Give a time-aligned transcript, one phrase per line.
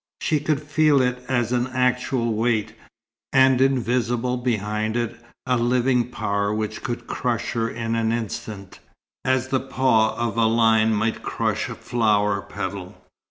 [0.19, 2.73] She could feel it as an actual weight;
[3.31, 8.79] and invisible behind it a living power which could crush her in an instant,
[9.23, 12.97] as the paw of a lion might crush a flower petal.